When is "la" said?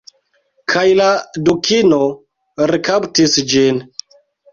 0.99-1.09